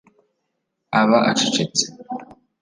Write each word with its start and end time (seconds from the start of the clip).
aba 0.99 1.17
acecetse 1.31 1.85